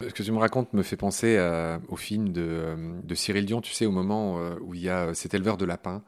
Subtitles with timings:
[0.00, 1.38] Ce que tu me racontes me fait penser
[1.88, 5.56] au film de, Cyril Dion, tu sais, au moment où il y a cet éleveur
[5.56, 6.02] de lapins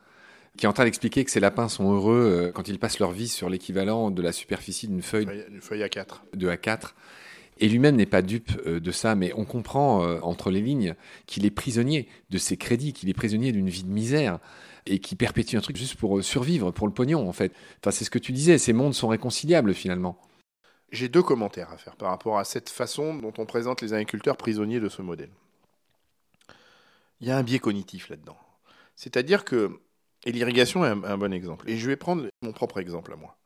[0.56, 3.28] qui est en train d'expliquer que ces lapins sont heureux quand ils passent leur vie
[3.28, 6.22] sur l'équivalent de la superficie d'une feuille, une feuille A4.
[6.34, 6.94] De A4.
[7.60, 10.94] Et lui-même n'est pas dupe euh, de ça, mais on comprend euh, entre les lignes
[11.26, 14.38] qu'il est prisonnier de ses crédits, qu'il est prisonnier d'une vie de misère
[14.86, 17.52] et qui perpétue un truc juste pour euh, survivre, pour le pognon en fait.
[17.82, 20.20] Enfin, c'est ce que tu disais, ces mondes sont réconciliables finalement.
[20.90, 24.36] J'ai deux commentaires à faire par rapport à cette façon dont on présente les agriculteurs
[24.36, 25.30] prisonniers de ce modèle.
[27.20, 28.38] Il y a un biais cognitif là-dedans.
[28.96, 29.80] C'est-à-dire que,
[30.24, 33.36] et l'irrigation est un, bon exemple, et je vais prendre mon propre exemple à moi.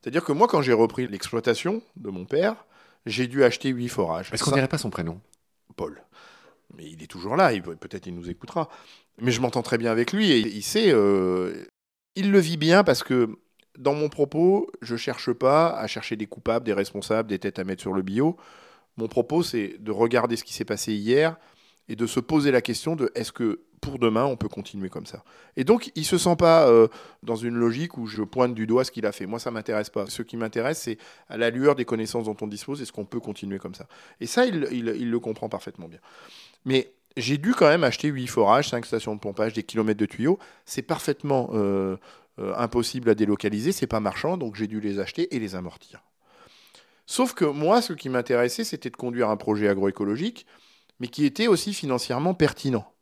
[0.00, 2.64] C'est-à-dire que moi, quand j'ai repris l'exploitation de mon père,
[3.06, 4.32] j'ai dû acheter huit forages.
[4.32, 5.20] Est-ce qu'on dirait pas son prénom?
[5.76, 6.02] Paul.
[6.74, 8.68] Mais il est toujours là, peut-être il nous écoutera.
[9.18, 11.64] Mais je m'entends très bien avec lui et il sait, euh,
[12.14, 13.38] il le vit bien parce que
[13.78, 17.64] dans mon propos, je cherche pas à chercher des coupables, des responsables, des têtes à
[17.64, 18.36] mettre sur le bio.
[18.96, 21.36] Mon propos, c'est de regarder ce qui s'est passé hier
[21.88, 25.06] et de se poser la question de est-ce que pour demain, on peut continuer comme
[25.06, 25.22] ça.
[25.56, 26.88] Et donc, il ne se sent pas euh,
[27.22, 29.26] dans une logique où je pointe du doigt ce qu'il a fait.
[29.26, 30.06] Moi, ça ne m'intéresse pas.
[30.06, 30.98] Ce qui m'intéresse, c'est
[31.28, 33.86] à la lueur des connaissances dont on dispose, est-ce qu'on peut continuer comme ça
[34.20, 36.00] Et ça, il, le comprend parfaitement bien.
[36.64, 40.06] Mais j'ai dû quand même acheter 8 forages, 5 stations de pompage, des kilomètres de
[40.06, 40.40] tuyaux.
[40.64, 41.96] C'est parfaitement euh,
[42.38, 46.02] euh, impossible à délocaliser, c'est pas marchand, donc j'ai dû les acheter et les amortir.
[47.06, 50.46] Sauf que moi, ce qui m'intéressait, c'était de conduire un projet agroécologique,
[51.00, 52.92] mais qui était aussi financièrement pertinent.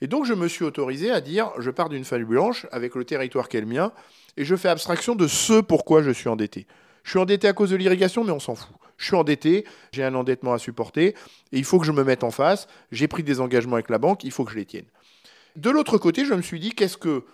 [0.00, 3.04] Et donc je me suis autorisé à dire, je pars d'une feuille blanche avec le
[3.04, 3.92] territoire qui est le mien,
[4.36, 6.66] et je fais abstraction de ce pourquoi je suis endetté.
[7.04, 8.74] Je suis endetté à cause de l'irrigation, mais on s'en fout.
[8.96, 12.24] Je suis endetté, j'ai un endettement à supporter, et il faut que je me mette
[12.24, 12.68] en face.
[12.90, 14.86] J'ai pris des engagements avec la banque, il faut que je les tienne.
[15.56, 17.24] De l'autre côté, je me suis dit, qu'est-ce que,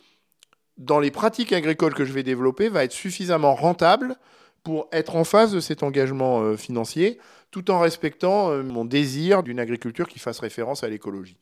[0.78, 4.16] dans les pratiques agricoles que je vais développer, va être suffisamment rentable
[4.62, 7.18] pour être en face de cet engagement euh, financier,
[7.50, 11.36] tout en respectant euh, mon désir d'une agriculture qui fasse référence à l'écologie.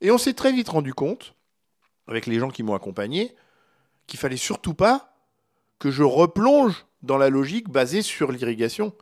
[0.00, 1.34] Et on s'est très vite rendu compte,
[2.06, 3.34] avec les gens qui m'ont accompagné,
[4.06, 5.14] qu'il fallait surtout pas
[5.78, 8.92] que je replonge dans la logique basée sur l'irrigation.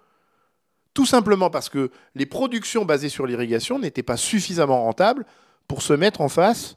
[0.95, 5.25] Tout simplement parce que les productions basées sur l'irrigation n'étaient pas suffisamment rentables
[5.69, 6.77] pour se mettre en face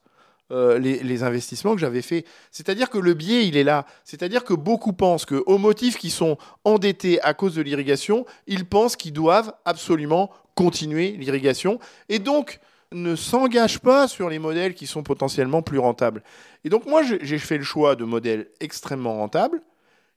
[0.53, 2.25] euh, les, investissements que j'avais faits.
[2.52, 3.86] C'est-à-dire que le biais, il est là.
[4.03, 8.96] C'est-à-dire que beaucoup pensent qu'aux motifs qui sont endettés à cause de l'irrigation, ils pensent
[8.96, 11.80] qu'ils doivent absolument continuer l'irrigation.
[12.08, 12.59] Et donc,
[12.91, 16.24] ne s'engage pas sur les modèles qui sont potentiellement plus rentables.
[16.64, 19.62] Et donc moi, j'ai fait le choix de modèles extrêmement rentables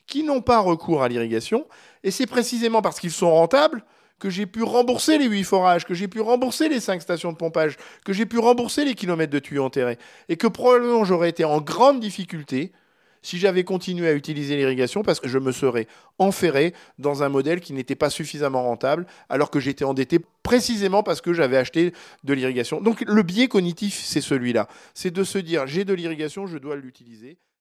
[0.07, 1.67] qui n'ont pas recours à l'irrigation.
[2.05, 3.85] Et c'est précisément parce qu'ils sont rentables
[4.19, 7.37] que j'ai pu rembourser les 8 forages, que j'ai pu rembourser les 5 stations de
[7.37, 9.99] pompage, que j'ai pu rembourser les kilomètres de tuyaux enterrés.
[10.29, 12.73] Et que probablement j'aurais été en grande difficulté
[13.23, 15.89] si j'avais continué à utiliser l'irrigation parce que je me serais
[16.19, 21.21] enferré dans un modèle qui n'était pas suffisamment rentable alors que j'étais endetté précisément parce
[21.21, 22.81] que j'avais acheté de l'irrigation.
[22.81, 24.69] Donc le biais cognitif, c'est celui-là.
[24.95, 27.37] C'est de se dire j'ai de l'irrigation, je dois l'utiliser.